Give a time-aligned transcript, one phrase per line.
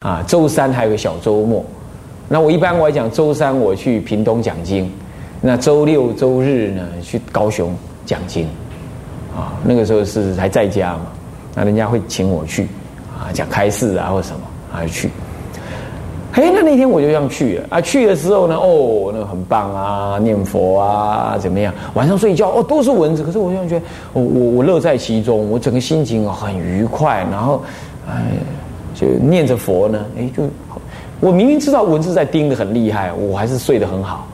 [0.00, 1.62] 啊，周三还有个小周末。
[2.26, 4.90] 那我一般我来讲，周三我去屏东讲经，
[5.42, 7.76] 那周六周日呢去高雄
[8.06, 8.48] 讲经。
[9.36, 11.00] 啊，那个时候是还在家嘛，
[11.54, 12.66] 那人家会请我去
[13.14, 14.40] 啊讲开示啊或什么
[14.72, 15.10] 啊去。
[16.32, 21.74] 哎，那那天我就这样去啊，去的时候呢，哦，那个很棒啊，念佛啊怎么样？
[21.92, 27.62] 晚上睡觉哦都是蚊子，可是我现在觉得我我我乐在其中，我整个心情很愉快，然后
[28.08, 28.32] 哎。
[29.00, 30.42] 就念着佛呢，哎，就
[31.20, 34.26] 我明明知道蚊子在叮的很厉害，我还是睡得很好。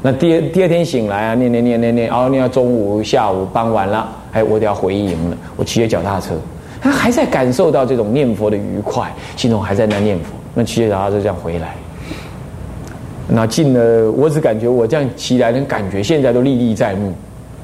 [0.00, 5.36] 那第二第二天醒来啊，念念念念念，哦，念到中午、下午、傍晚了，哎，我得要回营了。
[5.56, 6.34] 我骑着脚踏车，
[6.80, 10.30] 他还在感受到这种念佛的愉快，心中还在那念佛。
[10.54, 11.74] 那骑着脚踏车这样回来，
[13.28, 17.12] 那进了，我只感觉我这样骑来的感觉，现在都历历在目，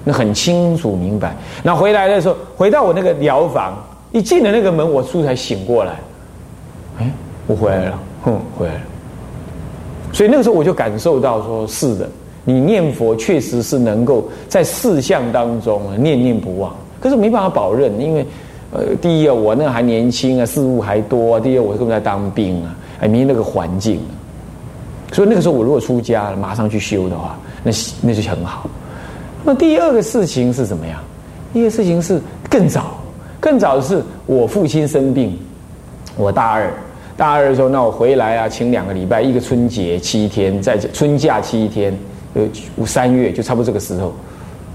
[0.04, 1.34] 那很清楚明白。
[1.62, 3.74] 那回来的时候，回到我那个疗房，
[4.10, 5.94] 一进了那个门，我初才醒过来。
[7.42, 8.80] 哎，我回来了，哼，回来了。
[10.12, 12.08] 所以那个时候我就感受到，说是的，
[12.44, 16.74] 你念佛确实是能够在四相当中念念不忘。
[17.00, 18.26] 可是没办法保证，因为
[18.72, 24.00] 呃，第一啊，我那还年轻啊，事物还多；第二，我根本在当兵啊，还没那个环境。
[25.12, 28.68] 所以那个时候我如果出家了，马上去修的话，那那就很好。
[29.44, 30.98] 那第二个事情是怎么样？
[31.52, 32.96] 第二个事情是更早，
[33.40, 35.38] 更早的是我父亲生病。
[36.16, 36.72] 我大二，
[37.16, 41.96] 大二的时候，那我回来啊，请两个礼拜，一个春节七天，在春假七天，
[42.34, 42.42] 呃，
[42.86, 44.12] 三月就差不多这个时候，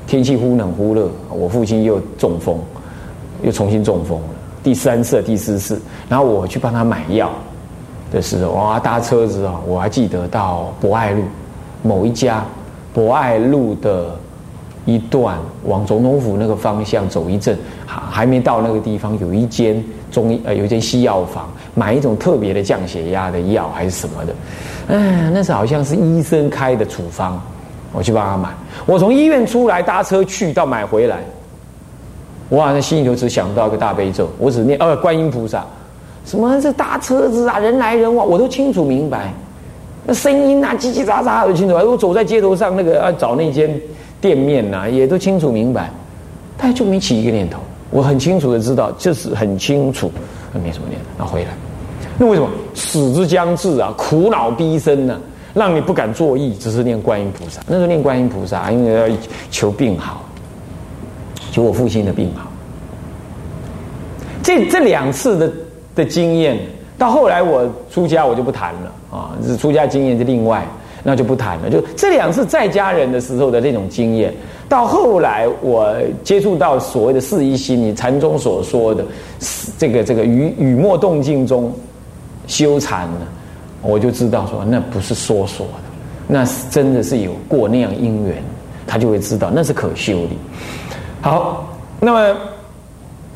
[0.05, 2.57] 天气忽冷忽热，我父亲又中风，
[3.41, 4.27] 又重新中风了，
[4.63, 7.31] 第三次、第四次，然后我去帮他买药
[8.11, 11.23] 的时候，哇，搭车子啊，我还记得到博爱路
[11.81, 12.45] 某一家
[12.93, 14.15] 博爱路的
[14.85, 19.83] 一段往总统府那个方向走一阵，还还没到那个地方，有一间。
[20.11, 24.33] 中医呃，有一间西药房，买一种特别的降血压的药还是什么的，
[24.87, 27.41] 哎，那是好像是医生开的处方，
[27.91, 28.49] 我去帮他买。
[28.85, 31.17] 我从医院出来搭车去到买回来，
[32.47, 35.65] 我好像心里头只想到一个大悲咒，我只念呃观音菩萨，
[36.25, 39.33] 什么这大车子啊，人来人往，我都清楚明白，
[40.05, 41.75] 那声音啊叽叽喳喳都清楚。
[41.75, 43.69] 我走在街头上那个啊找那间
[44.21, 45.91] 店面呐，也都清楚明白，
[46.57, 47.59] 但就没起一个念头。
[47.89, 50.11] 我很清楚的知道，就是很清楚，
[50.53, 51.51] 没什么念，然后回来。
[52.17, 55.19] 那为什么死之将至啊，苦恼逼身呢？
[55.53, 57.61] 让你不敢作意，只是念观音菩萨。
[57.65, 59.17] 那时候念观音菩萨，因为要
[59.49, 60.23] 求病好，
[61.51, 62.51] 求我父亲的病好。
[64.43, 65.51] 这这两次的
[65.95, 66.59] 的经验，
[66.97, 69.31] 到后来我出家，我就不谈了啊。
[69.43, 70.63] 是出家经验是另外，
[71.03, 71.69] 那就不谈了。
[71.69, 74.33] 就这两次在家人的时候的那种经验。
[74.69, 75.95] 到后来，我
[76.25, 79.05] 接触到所谓的四一心，你禅宗所说的
[79.77, 81.71] 这个这个雨雨墨动静中
[82.47, 83.21] 修禅呢，
[83.81, 85.73] 我就知道说那不是说说的，
[86.27, 88.43] 那是真的是有过那样因缘，
[88.85, 90.31] 他就会知道那是可修的。
[91.21, 91.65] 好，
[92.01, 92.37] 那么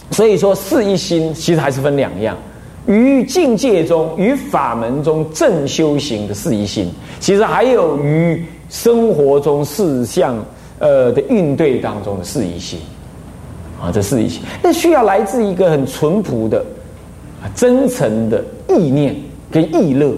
[0.10, 2.36] 所以说四一心其实还是分两样，
[2.88, 6.92] 于境界中于法门中正修行的四一心，
[7.22, 10.36] 其实还有于生活中四项。
[10.82, 12.80] 呃的应对当中的适宜性，
[13.80, 16.58] 啊，这适宜性，那需要来自一个很淳朴的、
[17.42, 19.16] 啊真诚的意念
[19.50, 20.14] 跟意乐，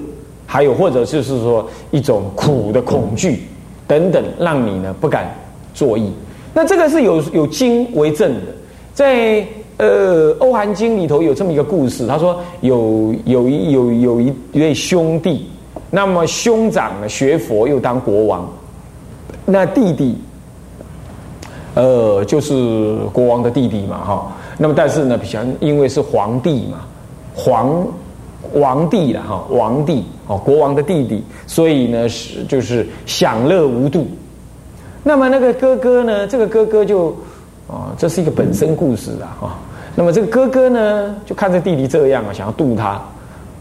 [0.46, 3.44] 还有或者就是说一种苦的恐惧
[3.88, 5.34] 等等，让你呢不敢
[5.74, 6.12] 作意。
[6.54, 8.52] 那这个是有有经为证的，
[8.94, 9.46] 在
[9.78, 15.48] 呃《欧韩经》里头有这么一个故事，他说有有一有有一位兄弟，
[15.90, 18.48] 那么兄长呢学佛又当国王，
[19.46, 20.18] 那弟弟。
[21.76, 24.32] 呃，就是国王的弟弟嘛，哈。
[24.58, 26.86] 那么，但是呢，比较因为是皇帝嘛，
[27.36, 27.86] 皇
[28.54, 34.06] 王帝了哈，王帝哦，国王的弟弟，所以呢是就是享乐无度。
[35.04, 37.08] 那么那个哥哥呢，这个哥哥就
[37.68, 39.60] 啊，这是一个本身故事啊，哈。
[39.96, 43.02] 那么这个哥哥呢，就看着弟弟这样啊，想要渡他。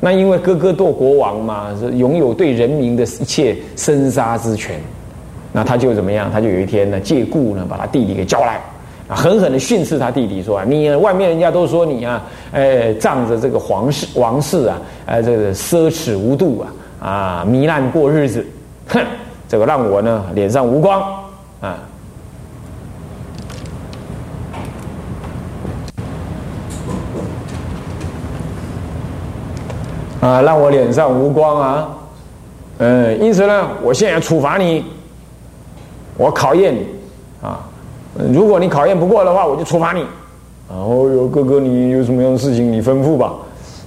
[0.00, 4.80] 那因为哥哥做国王嘛，是拥有对人民的一切生杀之权。
[5.54, 6.30] 那他就怎么样？
[6.32, 8.58] 他就有一天呢，借故呢，把他弟弟给叫来，
[9.06, 12.22] 啊，狠狠的训斥他弟弟说：“，你外面人家都说你啊，
[12.52, 16.64] 哎，仗着这个皇室王室啊，哎，这个奢侈无度
[16.98, 18.46] 啊，啊，糜烂过日子，
[18.88, 18.98] 哼，
[19.46, 21.02] 这个让我呢脸上无光
[21.60, 21.78] 啊，
[30.22, 31.88] 啊，让我脸上无光啊，
[32.78, 34.82] 嗯，因此呢，我现在处罚你。”
[36.16, 36.86] 我考验你，
[37.42, 37.60] 啊，
[38.32, 40.04] 如果你考验不过的话，我就处罚你。
[40.68, 43.34] 然后有哥哥，你有什么样的事情，你吩咐吧。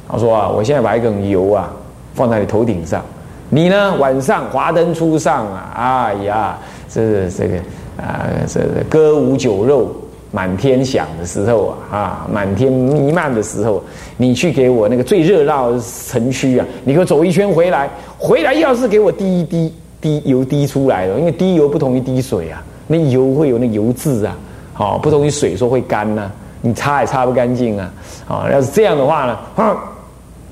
[0.08, 1.72] 他说啊，我现在把一根油啊
[2.14, 3.04] 放在你头顶上，
[3.50, 6.58] 你呢晚上华灯初上啊，哎呀，
[6.90, 7.58] 这这个
[7.98, 9.90] 啊，这歌舞酒肉
[10.32, 13.82] 满天响的时候啊，啊，满天弥漫的时候，
[14.18, 19.74] 你去给我那个最热闹的城区啊，你给我走一圈回来，回来要是给我滴一滴
[20.06, 24.38] 滴油滴出来了，因为滴油不同于滴水啊，那油会有那油渍啊，
[24.78, 26.30] 哦，不同于水说会干呐，
[26.62, 27.92] 你擦也擦不干净啊，
[28.28, 29.76] 啊，要是这样的话呢，哼。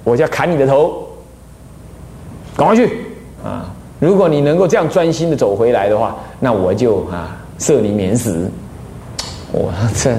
[0.06, 1.08] 我就要砍你的头，
[2.58, 3.06] 赶快去
[3.42, 3.72] 啊！
[4.02, 8.52] 如果你能够这样专心的走回来的话，那我就啊赦你免死。
[9.54, 10.14] 我这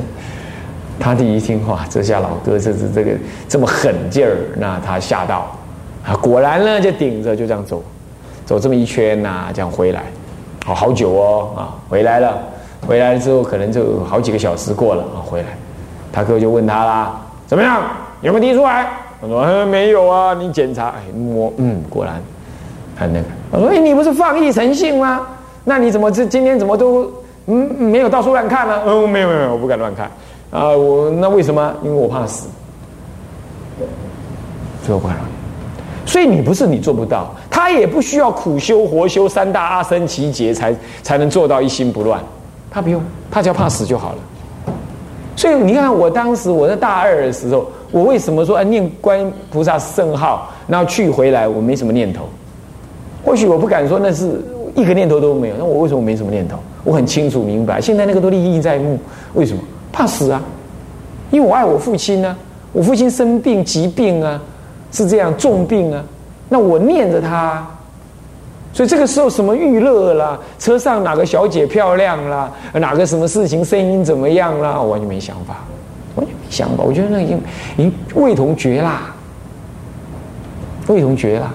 [0.99, 3.11] 他第一听话，这下老哥这是这个
[3.47, 5.55] 这么狠劲儿，那他吓到
[6.03, 6.17] 啊！
[6.17, 7.83] 果然呢，就顶着就这样走，
[8.45, 10.03] 走这么一圈呐，这样回来，
[10.65, 11.61] 好好久哦啊！
[11.89, 12.39] 回来了，
[12.87, 15.49] 回来之后可能就好几个小时过了啊，回来，
[16.13, 17.83] 他哥就问他啦：怎么样？
[18.23, 18.87] 有没有滴出来？
[19.21, 22.21] 他说：“没有啊，你检查，哎，摸，嗯，果然，
[22.95, 23.27] 很那个。
[23.51, 25.23] 我说：，哎，你不是放逸成性吗？
[25.65, 27.11] 那你怎么这今天怎么都
[27.47, 28.83] 嗯没有到处乱看呢？
[28.87, 30.11] 嗯，没有没有，我不敢乱看
[30.51, 30.69] 啊。
[30.69, 31.73] 我那为什么？
[31.83, 32.49] 因为我怕死，
[34.83, 35.34] 最后不敢乱。
[36.07, 42.21] 所以你不是你做不到，他也不需要苦修活修三大阿僧祇劫才才能做到一心不乱，
[42.71, 44.19] 他不用，他只要怕死就好了。
[45.37, 52.25] 所以你看，我当时我在大二的时候。”我为什么说念观音菩萨圣号，然后去回来我没什么念头？
[53.25, 54.43] 或许我不敢说那是
[54.75, 55.55] 一个念头都没有。
[55.57, 56.59] 那我为什么没什么念头？
[56.83, 58.99] 我很清楚明白，现在那个都历历在目。
[59.35, 59.63] 为什么？
[59.93, 60.43] 怕死啊！
[61.31, 62.37] 因为我爱我父亲呢。
[62.73, 64.43] 我父亲生病疾病啊，
[64.95, 66.03] 是这样重病啊。
[66.49, 67.67] 那我念着他，
[68.73, 75.57] 所以这个时候什么娱乐啦，车上哪个小姐漂亮啦，哪个什么事情声音怎么样啦，我完全没想法。
[76.17, 77.41] 完全没想法，我觉得那已经
[77.77, 79.15] 已经味同绝啦，
[80.87, 81.53] 味同绝啦。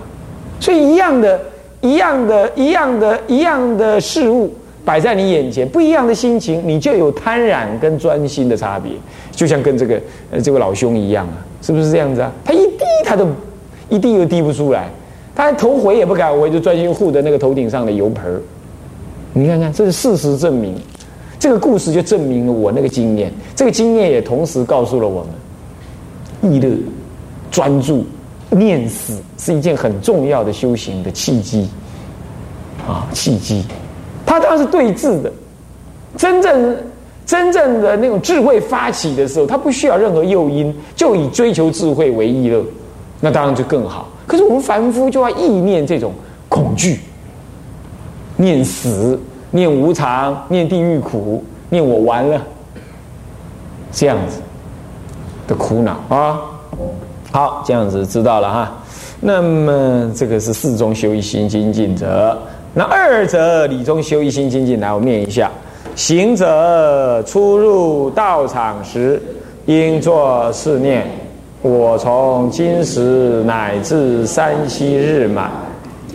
[0.59, 1.39] 所以一样的、
[1.80, 4.53] 一样的、一样的、一样的事物
[4.83, 8.91] 摆在你眼前，不一样的心情，你就有贪染跟专心的差别。
[9.31, 10.01] 就像跟这个
[10.31, 12.30] 呃这位老兄一样啊，是不是这样子啊？
[12.44, 12.69] 他一
[13.10, 13.26] 他都
[13.90, 14.88] 一滴都滴不出来，
[15.34, 18.40] 他头回也不敢回，就专心护着那个头顶上的油盆儿。
[19.34, 20.76] 你看看，这是事实证明。
[21.40, 25.26] 这个故事就证明了我那个经验，这个经验也同时告诉了我
[26.44, 26.70] 们，意乐、
[27.50, 28.06] 专注、
[28.52, 31.68] 念死是一件很重要的修行的契机，
[32.88, 33.66] 啊，契机。
[34.24, 35.32] 它当然是对峙的，
[36.16, 36.78] 真正
[37.26, 42.64] 真正的那种智慧发起的时候，他不需要任何诱因，就以追求智慧为意乐，
[43.19, 44.07] 那当然就更好。
[44.27, 46.13] 可是我们凡夫就要意念这种
[46.48, 47.00] 恐惧，
[48.36, 49.19] 念死。
[49.51, 52.39] 念无常，念地狱苦，念我完了，
[53.92, 54.39] 这样子
[55.48, 56.39] 的苦恼啊！
[57.31, 58.71] 好，这样子知道了哈。
[59.19, 62.38] 那么这个是四中修一心精进者，
[62.75, 65.50] 那二者理中修一心精进，来我念一下：
[65.95, 69.19] 行者出入道场时，
[69.65, 71.07] 应作四念：
[71.62, 75.52] 我从今时乃至三七日满，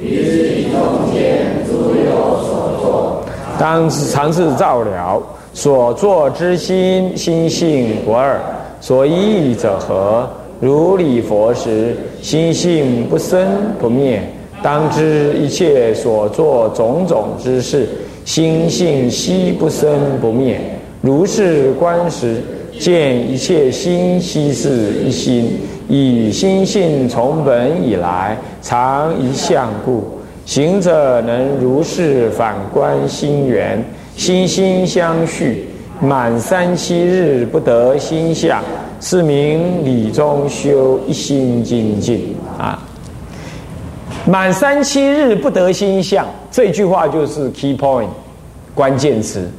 [0.00, 3.22] 一日中间诸有所作。
[3.58, 8.40] 当尝试照了所作之心，心性不二。
[8.80, 10.26] 所依者何？
[10.60, 13.46] 如理佛时，心性不生
[13.78, 14.22] 不灭。
[14.62, 17.86] 当知一切所作种种之事，
[18.24, 20.58] 心性悉不生不灭。
[21.02, 22.42] 如是观时，
[22.78, 30.04] 见一切心悉是一心，以心性从本以来，常一相故。
[30.44, 33.82] 行者能如是反观心源，
[34.16, 35.66] 心心相续，
[36.00, 38.62] 满三七日不得心相，
[39.00, 42.78] 是名理中修一心精进啊。
[44.26, 48.08] 满三七日不得心相，这句话就是 key point
[48.74, 49.50] 关键词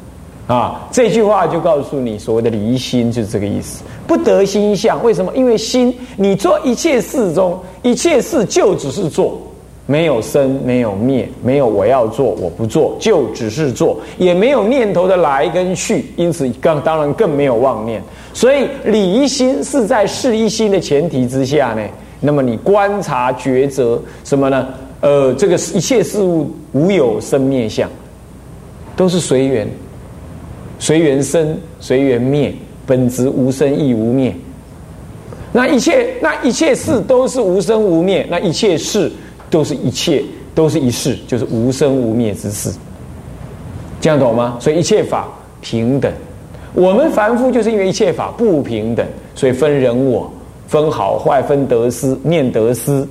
[0.48, 0.88] 啊。
[0.92, 3.84] 这句话就告诉你，所谓的离心就是这个意思。
[4.08, 5.32] 不得心相，为什么？
[5.36, 9.40] 因为心，你做一切事中，一切事就只是做。
[9.88, 18.02] 没有生，没有灭，没有我要做，我不做，就只是做，也没有念头的来跟去，因此更当然更没有妄念。
[18.34, 21.84] 所以离心是在事一心的前提之下呢，
[22.20, 24.68] 那么你观察抉择什么呢？
[25.02, 27.88] 呃，这个一切事物无有生灭相，
[28.96, 29.70] 都是随缘，
[30.80, 32.54] 随缘生，随缘灭，
[32.86, 34.36] 本质无生亦无灭。
[35.52, 39.12] 那一切那一切事都是无生无灭，那一切事。
[39.48, 40.24] 都是一切，
[40.56, 42.74] 都是一世，就是无生无灭之事，
[44.02, 44.58] 这样懂吗？
[44.60, 45.30] 所以一切法
[45.62, 46.12] 平等。
[46.74, 49.06] 我们凡夫就是因为一切法不平等，
[49.36, 50.30] 所以分人我，
[50.68, 53.08] 分好坏，分得失，念得失，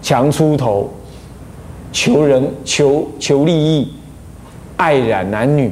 [0.00, 0.90] 强出头，
[1.92, 3.92] 求人求求利益，
[4.78, 5.70] 爱染男女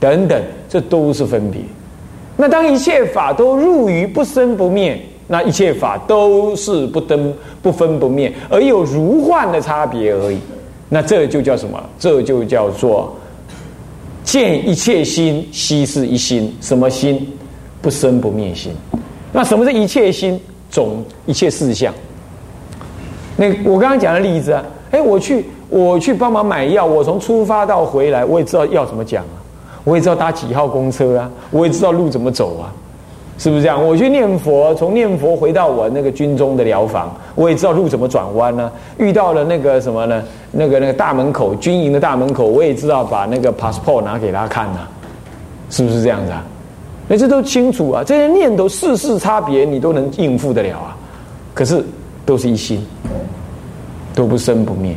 [0.00, 1.60] 等等，这都是分别。
[2.36, 10.38] 那当一切法都入于不生不灭，那一切法都是不登不分不灭，而有如幻的差别而已。
[10.88, 11.82] 那这就叫什么？
[11.98, 13.14] 这就叫做
[14.24, 16.56] 见一切心悉是一心。
[16.60, 17.26] 什么心？
[17.82, 18.72] 不生不灭心。
[19.32, 20.40] 那什么是一切心？
[20.70, 21.94] 总一切事项。
[23.36, 29.37] 那我刚刚讲的例子啊，哎，我去我去帮忙买药，我从出发到回来，我也知道要怎么讲啊，
[29.88, 32.68] 我也知道搭几号公车啊，我也知道路怎么走啊。
[33.38, 33.86] 是不是这样？
[33.86, 38.70] 我去念佛，从念佛回到我那个军中的疗房，我也知道路怎么转弯呢？
[38.98, 40.22] 遇到了那个什么呢？
[40.50, 44.80] 那个那个大门口，军营的大门口，我也知道把那个 passport 拿给他看呢，
[45.70, 46.44] 是不是这样子啊？
[47.06, 50.96] 那这都清楚啊，这些念头事事差别，你都能应付得了啊。
[51.54, 51.82] 可是
[52.26, 52.84] 都是一心，
[54.16, 54.96] 都不生不灭，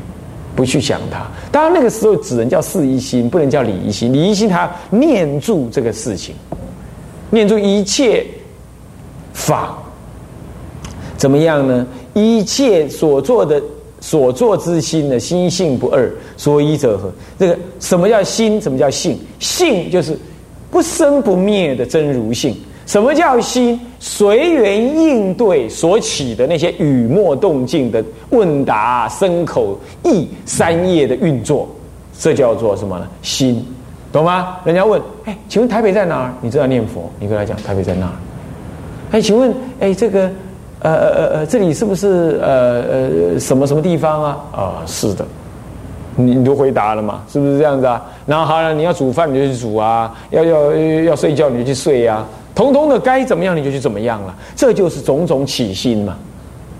[0.55, 1.25] 不去想它。
[1.51, 4.11] 当然那个时候只能叫事一心，不能叫理一心。
[4.11, 6.35] 理一心他念住这个事情。
[7.29, 8.25] 念住一切
[9.33, 9.77] 法
[11.15, 11.87] 怎么样呢？
[12.13, 13.61] 一切所做的
[14.01, 17.09] 所做之心呢，心性不二，所以者何？
[17.39, 18.59] 这个什么叫心？
[18.59, 19.17] 什么叫性？
[19.39, 20.17] 性就是
[20.69, 22.55] 不生不灭的真如性。
[22.91, 23.79] 什么叫心？
[24.01, 31.69] 随缘应对所起的那些语默动静的问答、声口意三业的运作，
[32.19, 33.07] 这叫做什么呢？
[33.21, 33.65] 心。
[34.11, 34.57] 懂吗？
[34.65, 36.33] 人家问，哎，请问台北在哪儿？
[36.41, 38.11] 你知道念佛，你跟他讲台北在哪儿？
[39.11, 40.29] 哎，请问，哎，这个，
[40.81, 44.37] 呃呃呃呃，这里是不是呃呃什么什么地方啊？
[44.51, 45.25] 啊，是的，
[46.17, 47.23] 你你都回答了嘛？
[47.31, 48.05] 是不是这样子啊？
[48.25, 56.17] 然后好了，你要煮饭你就去煮啊，要要要睡觉你就去睡呀，通通的该怎么样你就去怎么样了，这就是种种起心嘛。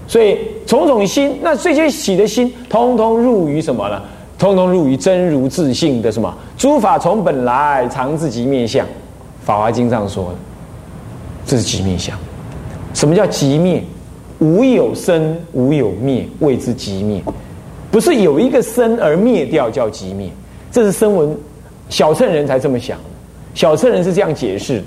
[0.07, 4.01] 所以种种心，那这些起的心，通通入于什么呢？
[4.37, 6.33] 通通入于真如自性的什么？
[6.57, 8.85] 诸法从本来常自即灭相，
[9.43, 10.35] 《法华经》上说的，
[11.45, 12.17] 这是即灭相。
[12.93, 13.83] 什么叫即灭？
[14.39, 17.21] 无有生，无有灭，谓之即灭。
[17.91, 20.29] 不是有一个生而灭掉叫即灭，
[20.71, 21.37] 这是声闻
[21.89, 22.97] 小乘人才这么想。
[23.53, 24.83] 小乘人是这样解释的：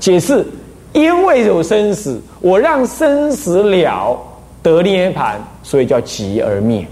[0.00, 0.44] 解释
[0.92, 4.18] 因为有生死，我让生死了
[4.62, 6.84] 得涅盘，所以叫即而灭。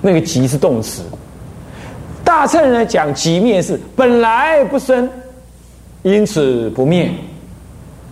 [0.00, 1.02] 那个即是动词。
[2.22, 5.10] 大乘呢讲即灭是本来不生，
[6.02, 7.10] 因此不灭，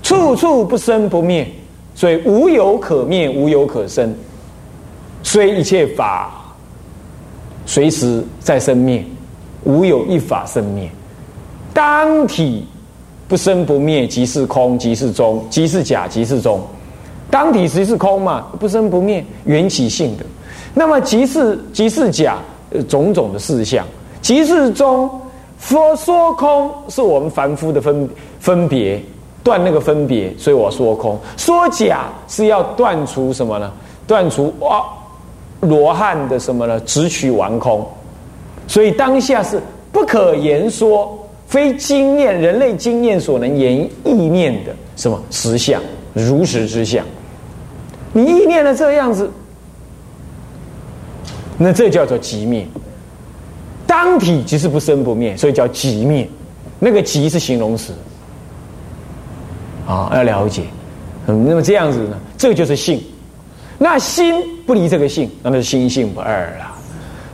[0.02, 1.46] 处处不生不灭，
[1.94, 4.12] 所以无有可灭，无有可生。
[5.22, 6.32] 虽一切法
[7.66, 9.04] 随时在生灭，
[9.64, 10.90] 无有一法生灭。
[11.72, 12.66] 当体
[13.30, 16.60] 不生不灭，即是空，即是中，即是假，即是中。
[17.30, 20.26] 当体即是空嘛，不生不灭，缘起性的。
[20.74, 22.38] 那么即是即是假，
[22.88, 23.86] 种种的事项。
[24.20, 25.08] 即是中，
[25.60, 28.10] 说说空是我们凡夫的分
[28.40, 29.00] 分别
[29.44, 31.16] 断那个分别，所以我说空。
[31.36, 33.70] 说假是要断除什么呢？
[34.08, 34.84] 断除哇
[35.60, 36.80] 罗汉的什么呢？
[36.80, 37.86] 直取完空。
[38.66, 41.16] 所以当下是不可言说，
[41.50, 45.82] 非经验人类经验所能言意念的什么实相，
[46.14, 47.04] 如实之相。
[48.12, 49.28] 你意念的这样子，
[51.58, 52.64] 那这叫做极灭。
[53.84, 56.28] 当体即是不生不灭，所以叫即灭。
[56.78, 57.92] 那个即是形容词，
[59.88, 60.62] 啊，要了解。
[61.26, 63.02] 嗯，那么这样子呢，这就是性。
[63.76, 66.69] 那心不离这个性，那是心性不二了。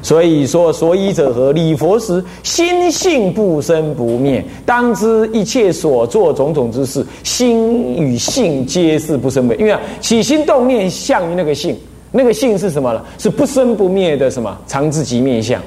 [0.02, 1.52] 所以说，所以者何？
[1.52, 4.44] 礼佛时，心性不生不灭。
[4.64, 9.60] 当知一切所做种种之事，心与性皆是不生不灭。
[9.60, 11.76] 因为起心动念向于那个性，
[12.12, 13.04] 那个性是什么呢？
[13.18, 14.56] 是不生不灭的什么？
[14.66, 15.60] 常自即灭相。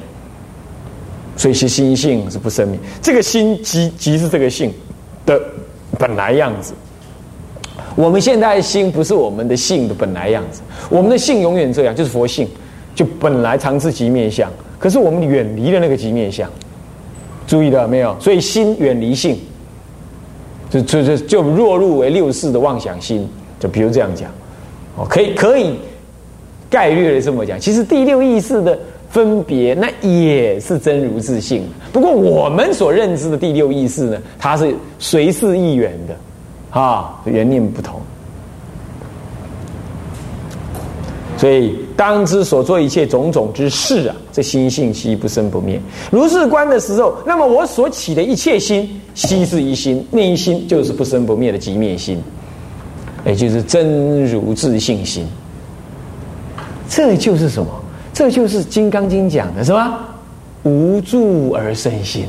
[1.35, 4.73] 所以是心性是不生灭，这个心即即是这个性
[5.25, 5.39] 的
[5.97, 6.73] 本来样子。
[7.95, 10.59] 我们现在的心不是我们的性的本来样子，
[10.89, 12.45] 我们的性永远这样，就是佛性，
[12.99, 14.51] 就本来常是极面相。
[14.77, 16.49] 可是我们远离了那个极面相，
[17.47, 18.13] 注意到没有？
[18.19, 19.39] 所以心远离性，
[20.69, 23.25] 就就就就落入为六世的妄想心。
[23.57, 24.29] 就比如这样讲，
[24.97, 25.79] 哦，可以可以
[26.69, 27.57] 概略的这么讲。
[27.57, 28.77] 其实第六意识的。
[29.09, 37.99] 分别那也是真如自性，不过我们所认知的第六意识呢，它是随事一缘的，啊，缘念不同。
[41.39, 45.79] 所以当知所做一切种种之事啊，这心性悉不生不灭。
[46.11, 52.21] 如是观的时候，那么我所起的一切心，悉是一心，那一心就是不生不灭的极灭心。
[53.25, 55.25] 也就是真如自信心。
[56.89, 57.69] 这就是什么？
[58.13, 60.09] 这就是《金刚经》讲的，是吧？
[60.63, 62.25] 无助而生心。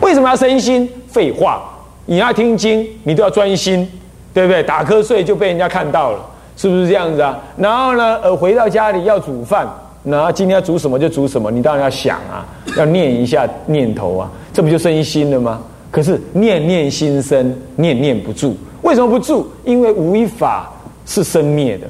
[0.00, 0.88] 为什么要生心？
[1.08, 1.62] 废话，
[2.04, 3.88] 你要听经，你都要专心，
[4.32, 4.62] 对不对？
[4.62, 6.20] 打瞌睡就被人家看到了，
[6.56, 7.38] 是不是这样子啊？
[7.56, 9.66] 然后呢，呃，回到家里要煮饭，
[10.02, 12.44] 然后今天要煮什么就煮什么，你当然要想啊，
[12.76, 15.60] 要念一下念头啊，这不就生心了吗？
[15.90, 19.46] 可是念念心生，念念不住，为什么不住？
[19.64, 20.72] 因为无一法
[21.04, 21.86] 是生灭的。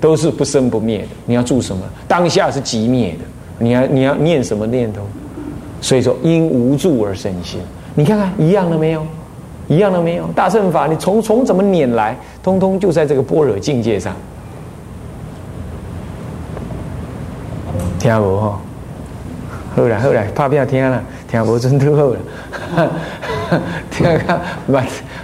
[0.00, 1.82] 都是不生不灭的，你要住什么？
[2.06, 3.24] 当下是即灭的，
[3.58, 5.00] 你要你要念什么念头？
[5.80, 7.58] 所以说因无助而生心，
[7.94, 9.06] 你看看一样了没有？
[9.68, 10.26] 一样的没有？
[10.34, 14.14] 大乘法你从从怎么撵来，通通就在这个般若境界上。
[17.98, 18.60] 听无哈？
[19.74, 22.16] 好了好了，怕不要听了，听无真都好了。
[23.90, 24.78] 听看，目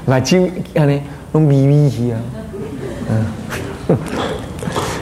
[0.06, 2.20] 目睭安尼拢眯眯去啊，
[3.10, 3.96] 嗯。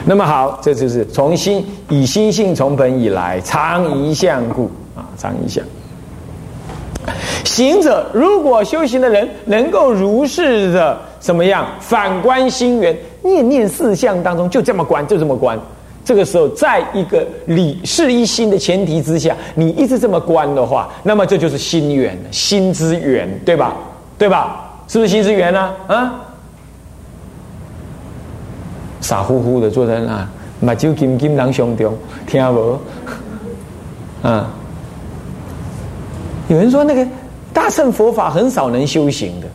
[0.05, 5.63] 那么好，这就是从心以心性从本以来，常一相故啊，常一相。
[7.49, 15.59] 行者如果修行的人能够如是的怎么样反观心源，念念四相当中就这么观，就这么观。
[16.05, 23.75] 这个时候，在一个理事一心的前提之下，你一直这么观的话，那么这就是心源，心之源，对吧？
[24.17, 24.71] 对吧？
[24.87, 25.71] 是不是心之源呢？
[25.87, 26.15] 啊？
[29.01, 30.27] 傻乎乎的坐在那，
[30.59, 32.79] 目睭金金人胸中，听无？
[34.21, 34.47] 啊！
[36.47, 37.07] 有人说那个
[37.59, 39.47] 大乘佛法很少能修行的，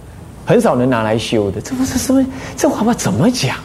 [0.45, 2.23] 很少能拿来修的，这不是什么？
[2.55, 3.57] 这话怎么讲？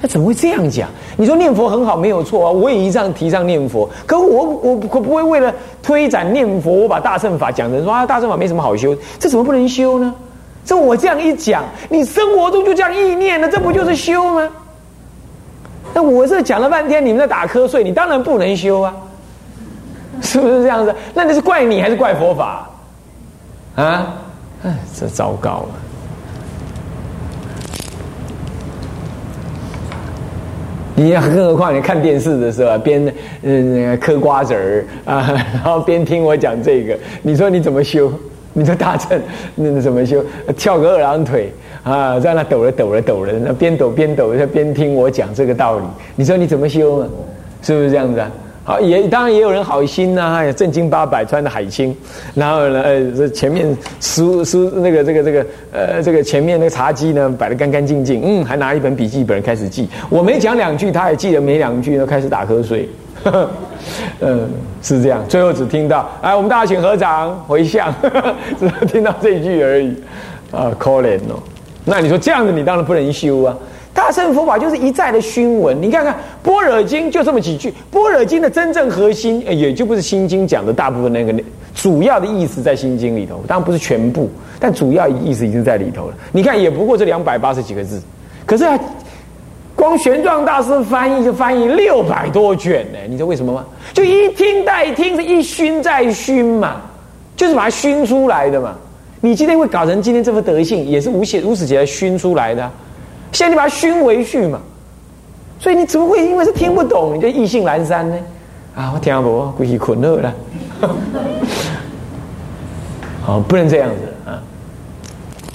[0.00, 0.88] 那怎么会这样讲？
[1.16, 3.88] 你说念佛很好，没有错啊，我也一样提倡念佛。
[4.04, 10.12] 可我我可不会为了推展念佛，我把大乘法讲成说啊，大乘法没什么好修，这怎么不能修呢？
[10.64, 14.48] 这我这样一讲，你生活中就这样意念了，这不就是修吗？
[15.94, 18.92] 那我这讲了半天，你们在打瞌睡，你当然不能修啊，
[20.20, 20.92] 是不是这样子？
[21.14, 22.68] 那你是怪你还是怪佛法？
[23.78, 24.12] 啊，
[24.64, 25.68] 哎，这糟糕了！
[30.96, 38.12] 你更何况你看电视的时候，啊边嗯嗑瓜子儿啊， 然后边听我讲这个，你说你怎么修？
[38.52, 39.20] 你说大乘
[39.54, 40.24] 那怎么修？
[40.56, 41.52] 跳个二郎腿？
[41.84, 45.84] 啊，在那抖了抖了抖了，那边抖边抖，边听我讲这个道理。
[46.16, 47.06] 你说你怎么修嘛？
[47.62, 48.28] 是不是这样子啊？
[48.68, 51.96] 啊，也当然也有人好心呐，正经八百穿的海青，
[52.34, 59.88] 然后呢，呃，这前面书书那个这个这个呃这个前面那个茶几呢摆的干干净净，嗯，还拿一本笔记本开始记。
[60.10, 62.86] 我没讲两句，他也记得没两句，就开始打瞌睡。
[64.20, 64.50] 嗯，
[64.82, 65.24] 是这样。
[65.28, 67.90] 最后只听到，哎，我们大家请合掌回向，
[68.60, 69.96] 只听到这一句而已。
[70.52, 71.40] 啊，可怜哦。
[71.86, 73.56] 那你说这样子，你当然不能修啊！
[73.98, 75.76] 大乘佛法就是一再的熏闻。
[75.82, 81.34] 你看看《般若经》就这么几句，《般若经》的真正核心，也就不是《心经》讲的大部分那个
[81.74, 84.30] 主要的意思在《心经》里头，当然不是全部，
[84.60, 86.14] 但主要意思已经在里头了。
[86.30, 88.00] 你看，也不过这两百八十几个字，
[88.46, 88.78] 可是啊
[89.74, 92.98] 光玄奘大师翻译就翻译六百多卷呢。
[93.08, 93.66] 你知道为什么吗？
[93.92, 96.82] 就一听再听，是一熏再熏嘛，
[97.34, 98.76] 就是把它熏出来的嘛。
[99.20, 102.70] 你今天会搞成今天这副德性，也是无写无始劫来熏出来的。
[103.38, 104.60] 现在你把它熏回去嘛，
[105.60, 108.16] 所以你怎么会因为是听不懂你就意兴阑珊呢？
[108.74, 110.34] 啊，我听不，估计困了了。
[113.22, 114.42] 好， 不能这样子啊！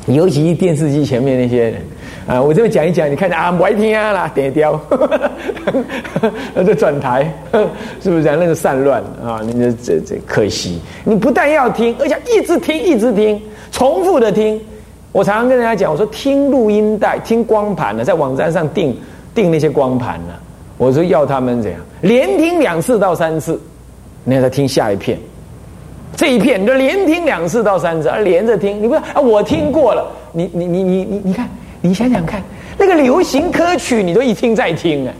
[0.06, 1.82] 尤其电视机前面那些人
[2.26, 4.80] 啊，我这边讲一讲，你看啊，不爱听啊啦，点掉，
[6.56, 7.30] 那就转台，
[8.00, 8.40] 是不是这样？
[8.40, 13.42] 那个散乱啊，你这这这可惜，你不但要听，而且一直听，一直听。
[13.74, 14.62] 重复的听，
[15.14, 18.98] 我常常跟人家讲，我说听录音带、听光盘呢，在网站上订
[19.34, 20.34] 订那些光盘呢，
[20.78, 23.62] 我说要他们怎样，连听两次到三次，
[24.24, 25.20] 你再听下一片，
[26.16, 29.22] 这一片你就连听两次到三次，而连着听，你不啊？
[29.22, 31.48] 我听过了，你你你你你你看，
[31.80, 32.42] 你想想看，
[32.76, 35.14] 那个流行歌曲你都一听再听啊，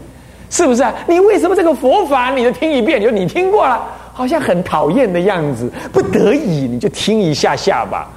[0.50, 0.92] 是不是啊？
[1.06, 3.80] 你为什么这个佛法你就听一遍，就你听过了，
[4.12, 8.10] 好像很讨厌的样子，不得已你就听一下下吧。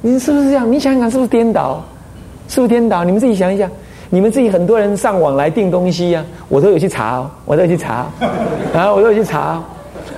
[0.00, 0.70] 你是不是这样？
[0.70, 1.82] 你想想，是不是颠倒？
[2.48, 3.04] 是不是颠倒？
[3.04, 3.70] 你们自己想一想。
[4.12, 8.06] 你们自己很多人上网来订东西呀，我都有去查哦，我都有去查，
[8.74, 9.62] 啊，我都有去查，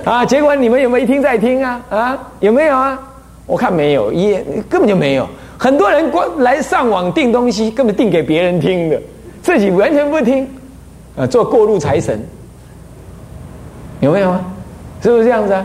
[0.03, 1.79] 啊，结果你们有没有一听再听啊？
[1.91, 2.99] 啊，有没有啊？
[3.45, 5.27] 我看没有，也根本就没有。
[5.59, 8.99] 很多人光来上网订东西，根本订给别人听的，
[9.43, 10.49] 自己完全不听，
[11.15, 12.19] 啊，做过路财神，
[13.99, 14.43] 有没有啊？
[15.03, 15.63] 是不是这样子啊？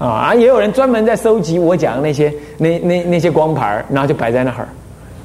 [0.00, 4.66] 啊，也有人专门在收集我讲的那些那那那些光盘然后就摆在那儿，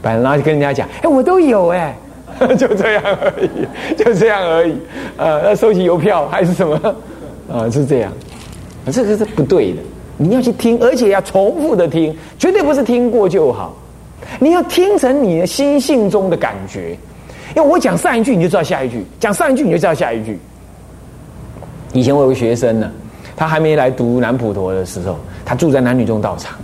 [0.01, 1.95] 摆然后就跟人家讲，哎，我都有哎，
[2.59, 3.49] 就这样而已，
[3.95, 4.75] 就这样而已。
[5.15, 6.75] 呃，要收集邮票还是什么？
[7.49, 8.11] 啊，是这样，
[8.91, 9.77] 这个是不对的。
[10.17, 13.73] 你要去听，而且要重复的听，绝对不是听过就好。
[14.39, 16.97] 你要听成你的心性中的感觉，
[17.55, 20.37] 因为我讲上一句你就知道下一句，讲上一句你就知道下一句。
[21.93, 22.91] 以前我有个学生呢，
[23.35, 26.55] 他还没来读南普陀的时候，他住在男女中道场，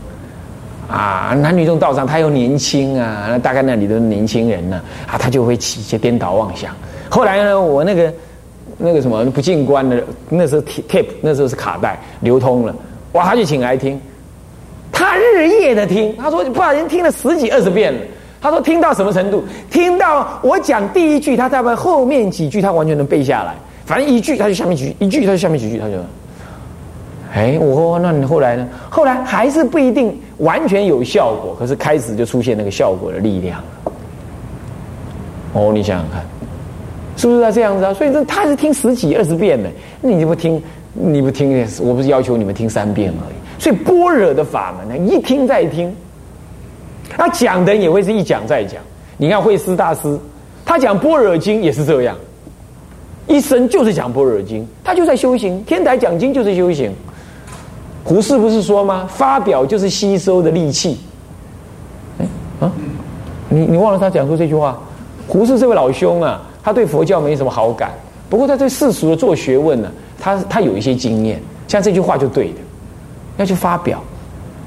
[0.87, 6.71] 啊，男女中道场他又年轻啊，那大概那里都是年轻人呢，啊，他就会起一些颠倒妄想。
[7.09, 8.13] 后来呢，我那个
[8.77, 12.75] 那个什么不进关的，那时候 tape 那时候是卡带流通了。
[13.13, 13.25] 哇！
[13.25, 13.99] 他就请来听，
[14.89, 16.15] 他日夜的听。
[16.15, 17.99] 他说：“不小心听了十几二十遍了。”
[18.41, 19.43] 他说：“听到什么程度？
[19.69, 23.53] 听到我讲第一句，他大概后面几句他完全能背下来。
[23.85, 25.97] 反正一句他就下面几句，一句他就下面几句，他就……
[27.33, 28.67] 哎，我那你后来呢？
[28.89, 33.61] 后来还是不一定完全有效果，可是开始就出现那个效果的力量。
[35.53, 36.21] 哦，你想想看，
[37.15, 37.93] 是不是他这样子啊？
[37.93, 39.69] 所以这他是听十几二十遍的，
[40.01, 40.61] 那你不听？”
[40.93, 43.63] 你不听，我不是要求你们听三遍而已。
[43.63, 45.89] 所以般若的法门呢，一听再听。
[47.09, 48.81] 他讲的也会是一讲再讲。
[49.15, 50.19] 你看慧思大师，
[50.65, 52.13] 他讲般若经也是这样，
[53.25, 55.63] 一生就是讲般若经，他就在修行。
[55.63, 56.91] 天台讲经就是修行。
[58.03, 59.07] 胡适不是说吗？
[59.09, 60.97] 发表就是吸收的利器。
[62.19, 62.25] 哎
[62.59, 62.71] 啊，
[63.49, 64.77] 你你忘了他讲出这句话？
[65.27, 67.91] 胡适这位老兄啊，他对佛教没什么好感，
[68.29, 69.89] 不过他对世俗的做学问呢。
[70.19, 72.59] 他他有一些经验，像这句话就对的，
[73.37, 73.99] 要去发表，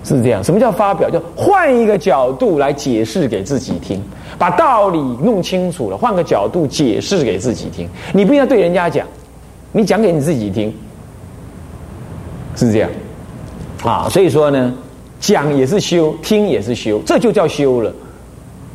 [0.02, 0.42] 是这样。
[0.42, 1.08] 什么叫发表？
[1.08, 4.02] 就换一个角度来解释给自己听，
[4.36, 7.88] 把道理弄清楚了，换个角度解释给自己听。
[8.12, 9.06] 你不要对人家讲，
[9.70, 10.74] 你讲给你自己听，
[12.56, 12.90] 是这样。
[13.84, 14.72] 啊，所以说呢，
[15.20, 17.92] 讲也是修，听也是修，这就叫修了。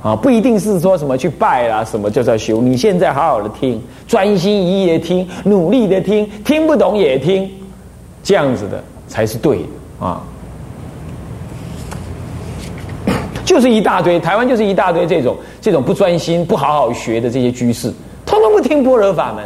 [0.01, 2.61] 啊，不一定是说什么去拜啦，什么叫做修？
[2.61, 7.49] 你现在好好的听，专心一意的听，努力的听，听不懂也听，
[8.23, 10.21] 这样子的才是对的啊。
[13.43, 17.91] 就是一大堆，台湾就是一大堆这种这种不专心、不好好学的这些居士，
[18.25, 19.43] 通通不听般若法门。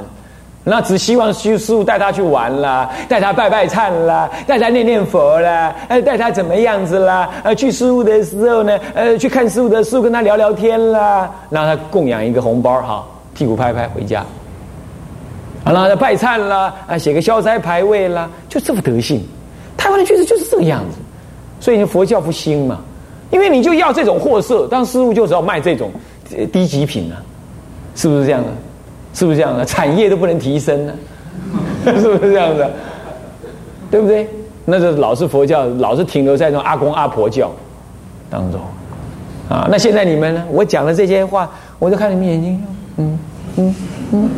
[0.66, 7.30] 那只希望师师傅带他去玩啦，带他拜拜忏啦，带他念念佛啦，呃，带他怎么样子啦？
[7.44, 14.26] 呃，去师傅的时候呢，呃，去看师傅的师傅跟他聊聊天啦，让他供养一个红包哈，屁股拍拍回家。
[15.66, 19.22] 好了，拜忏啦，啊，写个消灾牌位啦，就这副德性。
[19.76, 20.98] 台湾的确实就是这个样子，
[21.60, 22.80] 所以佛教不兴嘛，
[23.32, 25.92] 因为你就要这种货色，当师傅就只要卖这种
[26.54, 27.20] 低级品啊，
[27.96, 28.48] 是不是这样的？
[29.14, 29.64] 是不是这样的？
[29.64, 30.94] 产业都不能提升呢？
[31.86, 32.70] 是不是这样的？
[33.92, 34.28] 对不对？
[34.66, 37.52] 那就老是佛教，老是停留在那种阿公阿婆教
[38.30, 38.60] 当中
[39.50, 39.68] 啊。
[39.70, 40.44] 那现在你们呢？
[40.50, 41.50] 我讲的这些话，
[41.80, 42.64] 我就看你们眼睛，
[42.98, 43.20] 嗯
[43.58, 43.76] 嗯
[44.14, 44.30] 嗯，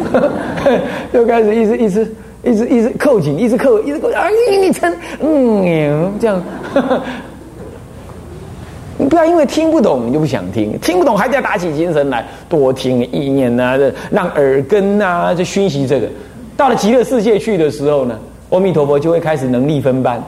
[1.14, 4.28] 就开始一直一直一直一直扣紧，一直扣，一直扣啊！
[4.50, 6.42] 你你撑，嗯，这样。
[8.98, 13.78] 你不要因为听不懂你就不想听，听不懂还得要打起精神来多听意念呐，
[14.10, 16.08] 让耳根呐就熏习这个。
[16.56, 18.18] 到了极乐世界去的时候呢，
[18.52, 20.24] 阿弥陀佛就会开始能力分班，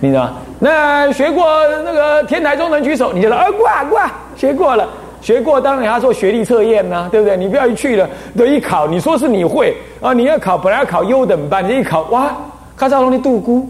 [0.00, 0.32] 你知道吗？
[0.58, 1.44] 那学过
[1.84, 4.00] 那个天台中能举手，你就说啊过过
[4.34, 4.88] 学过了，
[5.20, 7.36] 学过当然要做学历测验呐，对不对？
[7.36, 10.14] 你不要一去了都一考，你说是你会啊？
[10.14, 12.34] 你要考本来要考优等班，你一考哇，
[12.74, 13.68] 卡扎隆的杜姑，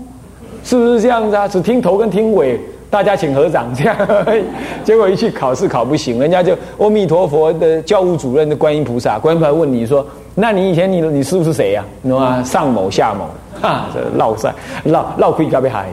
[0.62, 1.48] 是不是这样子啊？
[1.48, 2.60] 只听头跟听尾。
[2.90, 3.96] 大家请合掌，这样，
[4.82, 13.28] 结果一去考试考不行，人家就阿弥陀佛的教务主任的观音菩萨，观音菩萨问你说：“那你以前你你师傅是谁呀？”你说啊，上某下某，
[13.60, 15.88] 哈，这绕赛绕绕亏搞不嗨，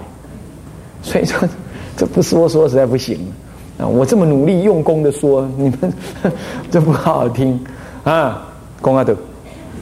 [1.02, 1.38] 所以说
[1.98, 3.20] 这不说说实在不行
[3.78, 3.86] 啊！
[3.86, 5.94] 我这么努力用功的说，你们
[6.72, 7.60] 这不好好听
[8.06, 8.42] 啊，
[8.82, 9.16] 公阿德。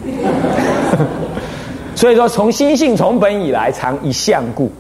[1.95, 4.71] 所以说，从心性从本以来，常一相故。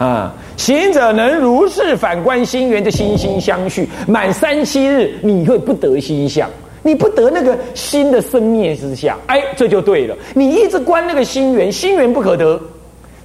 [0.00, 6.48] 啊，行者能如是反观心源的心心相续，满三七日，你会不得心相，
[6.82, 10.16] 你不得那个心的生灭之相，哎，这就对了。
[10.32, 12.58] 你一直观那个心源，心源不可得，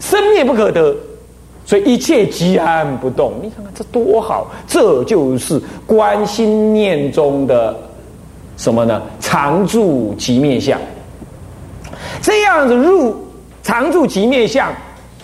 [0.02, 0.94] 生灭不可得，
[1.66, 3.32] 所以一切即安不动。
[3.42, 5.58] 你看看这多好，这就是
[5.88, 7.74] 观心念中的
[8.58, 9.02] 什么呢？
[9.22, 10.78] 常住即灭相，
[12.22, 13.16] 这样子入
[13.64, 14.74] 常住即灭相。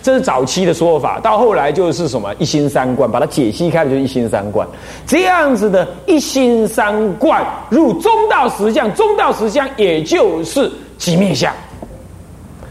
[0.02, 4.66] 这是早期的说法，到后来就是什么一心三观，把它解析开了就是一心三观。
[5.06, 11.52] 这样子的一心三观入中道实相，中道实相也就是极灭相。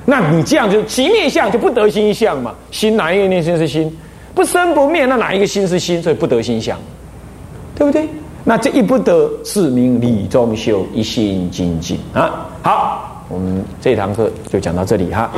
[0.04, 2.54] 那你这样就极灭相就不得心相嘛？
[2.70, 3.96] 心哪一个念心是心？
[4.36, 6.02] 不生不灭，那哪一个心是心？
[6.02, 6.78] 所以不得心相，
[7.76, 8.08] 对不对？
[8.44, 12.48] 那这一不得，是名理中修，一心精进啊。
[12.64, 15.30] 好，我们这堂课就讲到这里哈。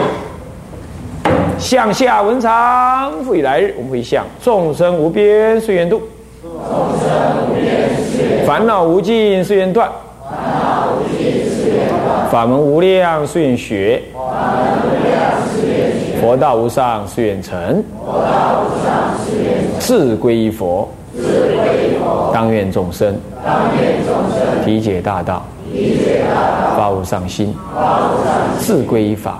[1.59, 6.01] 向下文长，复以来日，我们会向众生无边誓愿度，
[6.41, 6.51] 众
[6.99, 9.89] 生无边誓愿烦恼无尽誓愿断，
[10.29, 15.15] 烦恼无尽誓愿断，法门无量誓愿学，法门无量
[15.55, 18.91] 誓愿学，佛道无上誓愿成，佛道无上
[19.25, 29.39] 誓愿成，自归依佛，自归依佛，当愿众生，当愿众生，体解大道，体解大道，发无上心，发无上心，自归依法。